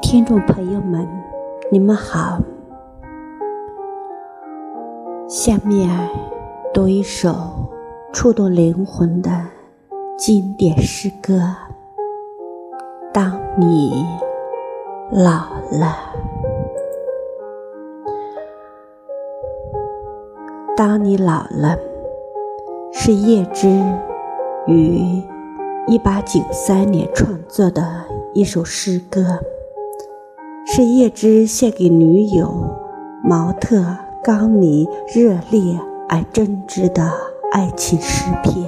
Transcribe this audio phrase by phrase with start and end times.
[0.00, 1.06] 听众朋友们，
[1.70, 2.38] 你们好。
[5.28, 5.88] 下面
[6.74, 7.34] 读一首
[8.12, 9.30] 触动灵魂的
[10.18, 11.40] 经典诗歌。
[13.12, 14.04] 当你
[15.10, 15.96] 老了，
[20.76, 21.78] 当你老了，
[22.92, 23.68] 是叶芝
[24.66, 25.22] 于
[25.88, 28.04] 一八九三年创作的
[28.34, 29.40] 一首诗歌，
[30.64, 32.70] 是叶芝献给女友
[33.24, 33.84] 毛特
[34.22, 37.12] 冈尼热烈而真挚的
[37.50, 38.64] 爱情诗篇。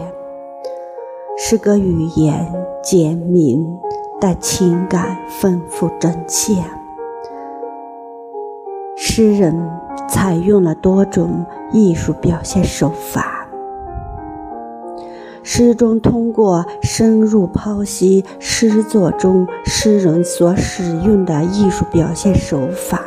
[1.38, 3.78] 诗歌语言简明。
[4.20, 6.54] 但情感丰富真切。
[8.96, 9.68] 诗人
[10.08, 13.46] 采用了多种艺术表现手法，
[15.42, 16.64] 诗中通过
[16.96, 23.00] 深入剖析诗作中诗人所使用的艺术表现手法，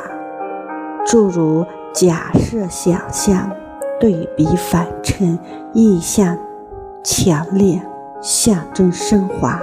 [1.06, 3.50] 诸如假设、想象、
[3.98, 5.40] 对比、反衬、
[5.72, 6.38] 意象
[7.02, 7.82] 强烈、
[8.22, 9.58] 象征升华。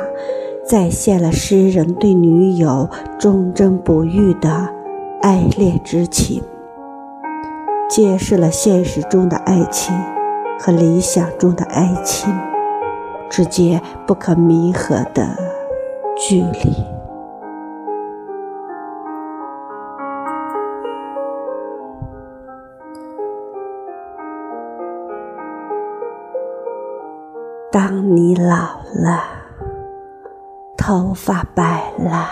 [0.65, 2.89] 再现了诗人对女友
[3.19, 4.71] 忠贞不渝的
[5.21, 6.43] 爱恋之情，
[7.91, 9.95] 揭示了现实中的爱情
[10.59, 12.33] 和理想中的爱情
[13.31, 15.27] 之间不可弥合的
[16.17, 16.73] 距离。
[27.71, 29.35] 当你老了。
[30.77, 32.29] 头发白了，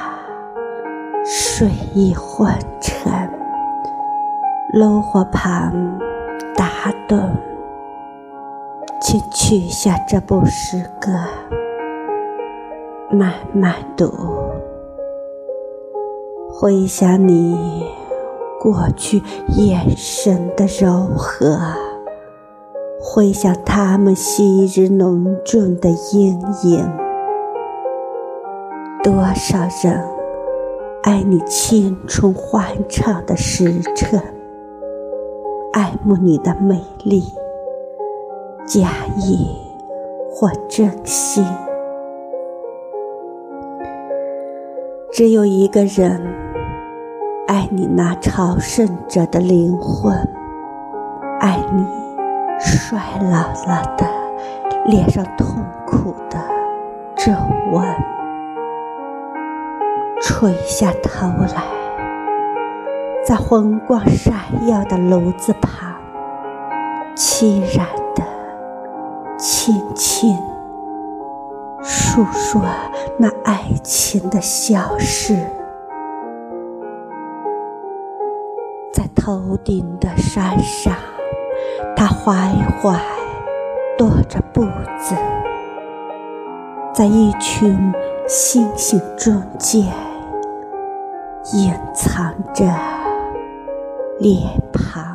[1.25, 3.11] 睡意昏沉，
[4.75, 5.99] 炉火旁
[6.55, 7.31] 打盹，
[9.13, 11.11] 先取下这部诗歌，
[13.11, 14.11] 慢慢读，
[16.51, 17.85] 回想你
[18.59, 21.59] 过去眼神的柔和，
[23.03, 26.91] 回想他们昔日浓重的阴影。
[29.05, 30.03] 多少人
[31.03, 34.19] 爱你青春欢畅的时辰，
[35.75, 37.23] 爱慕你的美丽，
[38.67, 39.57] 假意
[40.31, 41.45] 或真心。
[45.13, 46.21] 只有一个人
[47.47, 50.17] 爱你那朝圣者的灵魂，
[51.41, 51.85] 爱你
[52.59, 54.07] 衰老了的
[54.87, 56.39] 脸上痛苦的
[57.15, 57.31] 皱
[57.73, 57.85] 纹。
[60.23, 61.63] 垂下头来，
[63.27, 64.35] 在红光闪
[64.67, 65.93] 耀的炉子旁，
[67.17, 67.87] 凄然
[69.65, 70.37] 轻轻
[71.85, 72.61] 诉说
[73.17, 75.37] 那爱情的消逝。
[78.93, 80.93] 在头顶的山上，
[81.95, 82.51] 他缓
[82.81, 83.01] 缓
[83.97, 84.63] 踱着步
[84.99, 85.15] 子，
[86.93, 87.79] 在一群
[88.27, 89.87] 星星中间。
[91.53, 92.65] 隐藏着
[94.19, 95.12] 脸庞。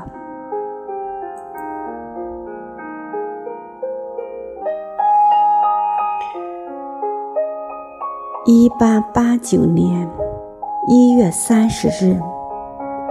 [8.67, 10.09] 一八八九年
[10.89, 12.19] 一月三十日，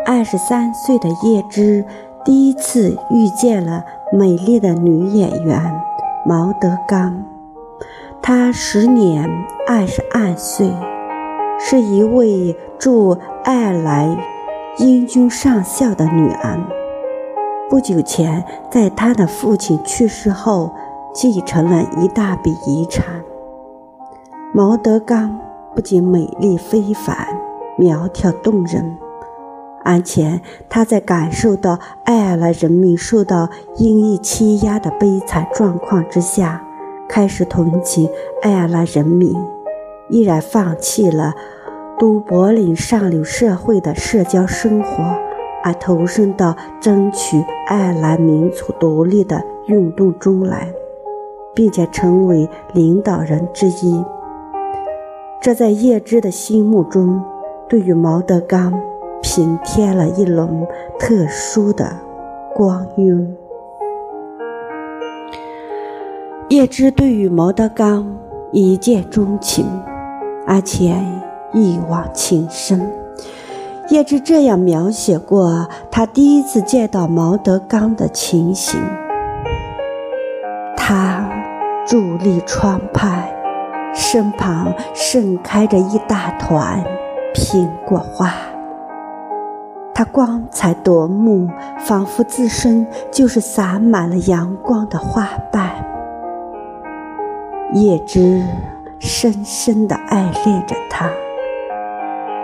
[0.04, 1.82] 二十三岁的叶芝
[2.26, 5.82] 第一次遇见了美丽的女演员
[6.26, 7.24] 毛德刚。
[8.20, 9.26] 她时年
[9.66, 10.70] 二十二岁。
[11.58, 14.14] 是一位驻爱尔兰
[14.76, 16.60] 英军上校的女儿。
[17.70, 20.70] 不久前，在她的父亲去世后，
[21.14, 23.06] 继承了一大笔遗产。
[24.52, 25.38] 毛德刚
[25.76, 27.14] 不仅美丽非凡、
[27.76, 28.97] 苗条动人，
[29.84, 36.65] 而且他在感受到爱尔兰人民受到英裔欺压的悲惨状况之下，
[37.06, 38.09] 开始同情
[38.41, 39.36] 爱尔兰人民。
[40.09, 41.34] 毅然放弃了
[41.98, 45.04] 都柏林上流社会的社交生活，
[45.62, 47.36] 而投身到争取
[47.66, 50.72] 爱尔兰民族独立的运动中来，
[51.54, 54.03] 并且成为领导人之一。
[55.41, 57.22] 这在叶芝的心目中，
[57.68, 58.72] 对于毛德刚
[59.22, 60.66] 平添了一轮
[60.98, 61.97] 特殊的
[62.54, 63.36] 光晕。
[66.48, 68.16] 叶芝对于毛德刚
[68.53, 69.66] 一见钟情。
[70.48, 70.94] 而且
[71.53, 72.88] 一往情深。
[73.91, 78.80] 叶芝这样描写过他第一次见到毛德刚的情形：
[80.77, 81.28] 他
[81.84, 83.28] 伫立窗畔，
[83.97, 86.84] 身旁盛开着一大团
[87.34, 88.31] 苹果花。
[89.95, 91.48] 它光彩夺目，
[91.78, 95.71] 仿佛自身就是洒满了阳光的花瓣。
[97.72, 98.45] 叶芝
[98.98, 101.10] 深深地爱恋着它，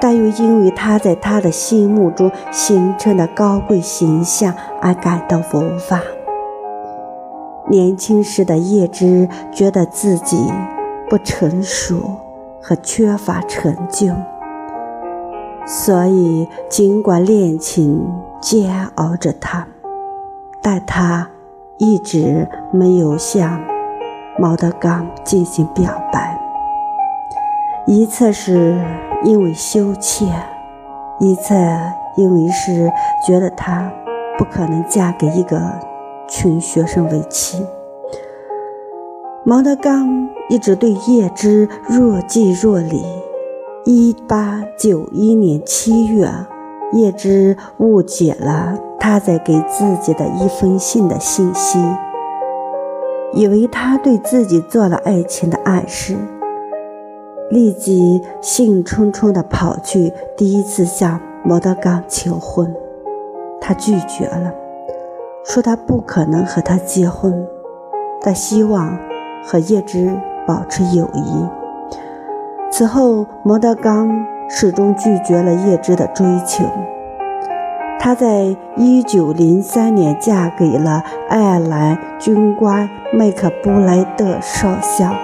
[0.01, 6.01] 但又因为他在他的心目中形成的高贵形象而感到无法。
[7.69, 10.51] 年轻时的叶芝觉得自己
[11.13, 12.17] 不成熟
[12.63, 14.15] 和缺乏成就。
[15.67, 18.03] 所以，尽管恋情
[18.41, 19.67] 煎熬着他，
[20.63, 21.29] 但他
[21.77, 23.61] 一直没有向
[24.39, 26.41] 毛德刚进行表白。
[27.87, 28.81] 一次是
[29.23, 30.25] 因为羞怯，
[31.21, 31.55] 一次
[32.17, 32.91] 因为是
[33.27, 33.93] 觉得他
[34.39, 35.61] 不可能嫁给一个
[36.27, 37.67] 穷学生为妻。
[39.45, 43.03] 毛德刚一直对叶芝若即若离。
[43.85, 46.31] 一八九一年七月，
[46.93, 51.81] 叶芝误解了他在给自己的一封信的信息，
[53.33, 56.17] 以为他对自己做了爱情的暗示，
[57.51, 62.73] 立即兴冲冲地跑去第一次向毛德刚求婚。
[63.61, 64.55] 他拒绝了，
[65.45, 67.45] 说他不可能和他结婚，
[68.23, 68.97] 但希望
[69.45, 70.11] 和叶芝
[70.47, 71.49] 保持友谊。
[72.71, 76.65] 此后，毛德刚始终拒绝了叶芝的追求。
[77.99, 85.15] 她在一九零三年嫁给了爱尔兰军官麦克布莱德少校。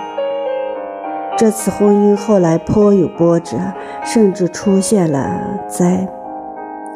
[1.36, 3.56] 这次婚姻后来颇有波折，
[4.04, 6.06] 甚至出现了灾。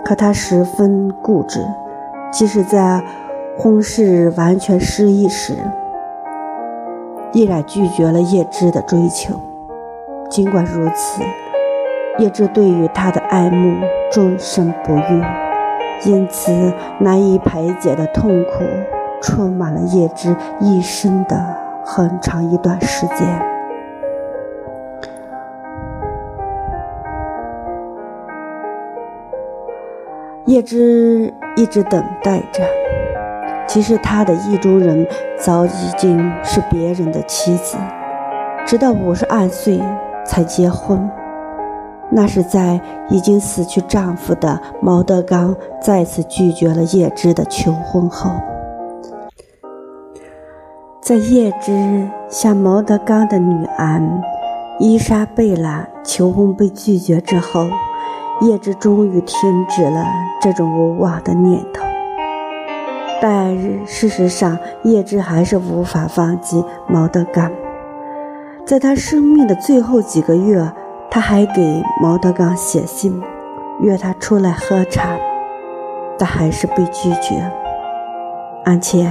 [0.04, 1.64] 可他十分固执，
[2.32, 3.02] 即使在
[3.56, 5.54] 婚事完全失意时，
[7.32, 9.34] 依然拒绝了叶芝的追求。
[10.31, 11.23] 尽管如此，
[12.19, 13.79] 叶芝对于他的爱慕
[14.11, 15.23] 终身不渝，
[16.05, 16.52] 因此
[16.99, 18.64] 难以排解的痛苦
[19.20, 21.37] 充满了叶芝一生的
[21.84, 23.19] 很长一段时间。
[30.46, 32.62] 叶芝一直等待着，
[33.72, 35.06] 其实他的意中人
[35.38, 37.78] 早已经是别人的妻子，
[38.66, 39.80] 直到五十二岁。
[40.24, 41.10] 才结婚，
[42.08, 48.30] 那是在已经死去丈夫的毛德刚再次拒绝了叶芝的求婚后。
[51.00, 54.00] 在叶芝向毛德刚的女儿
[54.78, 57.66] 伊莎贝拉求婚被拒绝之后，
[58.42, 60.06] 叶芝终于停止了
[60.40, 61.81] 这种无望的念头。
[63.22, 67.48] 但事实上，叶芝还是无法放弃毛德刚。
[68.66, 70.69] 在他生命的最后几个月，
[71.08, 73.22] 他还给毛德刚写信，
[73.80, 75.16] 约他出来喝茶，
[76.19, 77.48] 但还是被拒绝。
[78.64, 79.08] 而且，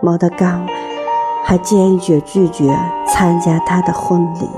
[0.00, 0.66] 毛德刚
[1.44, 2.76] 还坚决拒绝
[3.06, 4.50] 参加他的婚礼。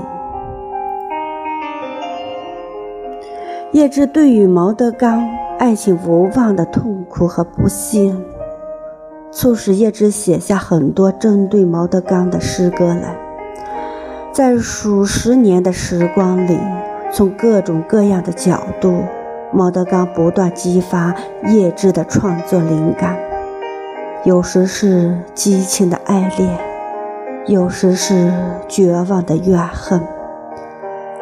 [3.73, 5.29] 叶芝对于毛德刚
[5.59, 8.19] 爱情无望的痛苦和不幸，
[9.31, 13.15] 促使叶芝写下很多针对毛德刚的诗歌来。
[14.33, 16.57] 在数十年的时光里，
[17.13, 19.03] 从各种各样的角度，
[19.53, 21.15] 毛德刚不断激发
[21.47, 23.17] 叶芝的创作灵感。
[24.23, 26.59] 有时是激情的爱恋，
[27.47, 28.31] 有时是
[28.67, 30.01] 绝望的怨恨，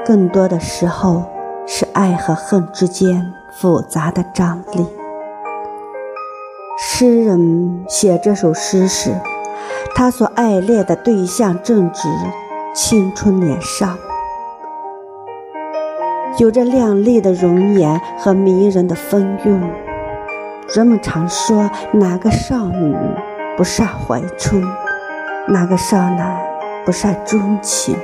[0.06, 1.24] 更多的时候
[1.66, 4.99] 是爱和恨之间复杂的张力。
[6.82, 9.12] 诗人写这首诗时，
[9.94, 12.08] 他所爱恋的对象正值。
[12.74, 13.98] 青春年少，
[16.38, 19.62] 有着靓丽的容颜和迷人的风韵。
[20.74, 22.96] 人们常说，哪个少女
[23.58, 24.64] 不善怀春，
[25.50, 26.40] 哪个少男
[26.86, 27.98] 不善钟情。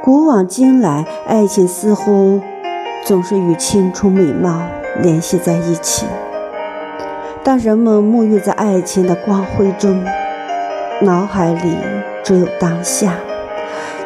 [0.00, 2.40] 古往今来，爱情似乎
[3.04, 4.62] 总是与青春美貌
[5.02, 6.06] 联系在一起。
[7.42, 10.04] 当人们沐浴在爱情的光辉中，
[11.00, 11.74] 脑海里
[12.22, 13.14] 只有当下。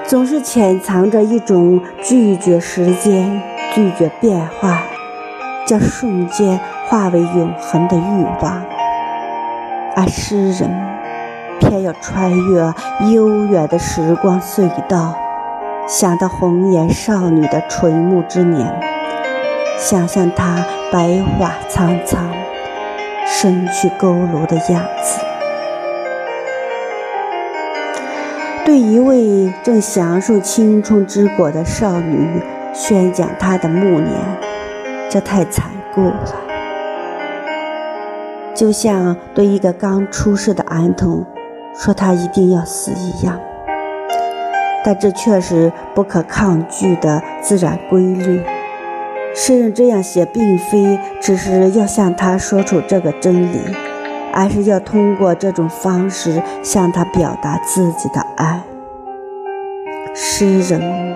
[0.06, 4.82] 总是潜藏着一种拒绝时间、拒绝变化，
[5.66, 8.62] 将瞬间化为永恒的欲望。
[9.96, 10.70] 而诗人
[11.58, 12.72] 偏要穿越
[13.12, 15.16] 悠远的时光隧道，
[15.88, 18.80] 想到红颜少女的垂暮之年，
[19.76, 22.28] 想象她白发苍苍、
[23.36, 25.20] 身躯佝偻的样子。
[28.64, 32.40] 对一位正享受青春之果的少女
[32.72, 34.14] 宣讲她的暮年，
[35.10, 36.34] 这太残酷了，
[38.54, 41.26] 就像对一个刚出世的儿童
[41.74, 43.38] 说他一定要死一样。
[44.84, 48.40] 但这却是不可抗拒的自然规律。
[49.34, 53.58] 诗人这样写，并非只是要向他说出这个真理。
[54.36, 58.64] 而是要通过这种方式向他表达自己的爱。
[60.12, 61.14] 诗人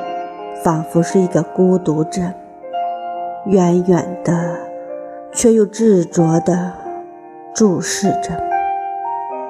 [0.63, 2.21] 仿佛是一个孤独者，
[3.47, 4.61] 远远的，
[5.33, 6.75] 却又执着的
[7.53, 8.41] 注视着、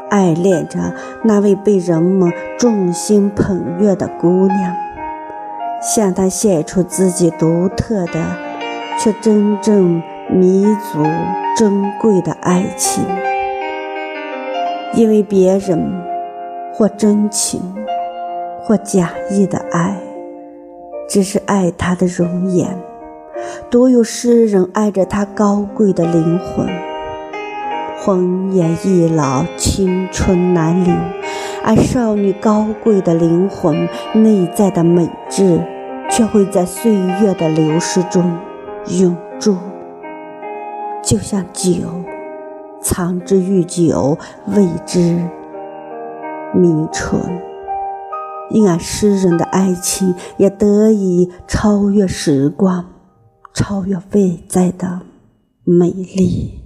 [0.09, 4.75] 爱恋着那位被人们众星捧月的姑娘，
[5.83, 8.25] 向她献出自己独特的，
[8.99, 11.03] 却真正弥足
[11.57, 13.05] 珍贵的爱情。
[14.95, 15.93] 因为别人
[16.75, 17.61] 或真情
[18.63, 19.97] 或假意的爱，
[21.09, 22.69] 只是爱他的容颜；
[23.71, 26.67] 独有诗人爱着他高贵的灵魂。
[28.01, 30.95] 红颜易老，青春难留，
[31.65, 35.61] 而少女高贵的灵魂内在的美质，
[36.09, 38.39] 却会在岁月的流逝中
[38.91, 39.57] 永驻，
[41.03, 41.73] 就像酒。
[42.81, 44.17] 藏之愈久，
[44.47, 45.29] 谓之
[46.55, 47.21] 弥醇。
[48.51, 52.87] 因而，诗人的爱情也得以超越时光，
[53.53, 54.03] 超越外
[54.49, 55.01] 在的
[55.65, 56.63] 美丽。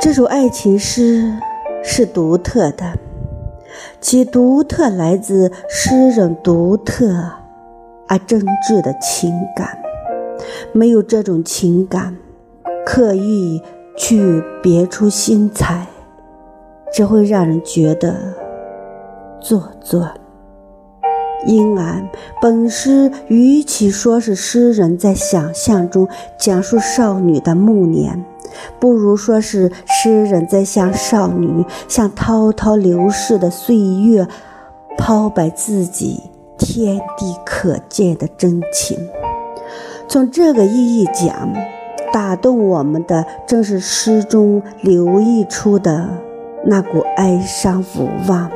[0.00, 1.34] 这首爱情诗
[1.84, 2.98] 是独特的，
[4.00, 7.39] 其独特来自诗人独特
[8.10, 9.78] 而真挚的情感。
[10.72, 12.16] 没有这种情感，
[12.84, 13.62] 刻意
[13.96, 15.86] 去别出心裁，
[16.92, 18.34] 只会让人觉得
[19.40, 20.08] 做作。
[21.46, 22.06] 因而，
[22.42, 26.06] 本诗与其说是诗人在想象中
[26.38, 28.22] 讲述少女的暮年，
[28.78, 34.26] 不如说是诗人在向少女向滔滔流逝的岁月
[34.98, 36.29] 抛白自己
[36.60, 38.96] 天地可见的真情。
[40.06, 41.52] 从这个意义讲，
[42.12, 46.08] 打动我们的正是诗中流溢出的
[46.66, 48.50] 那股哀伤无望，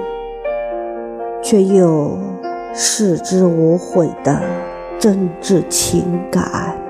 [1.43, 2.19] 却又
[2.75, 4.41] 视之无悔的
[4.99, 6.84] 真挚情感。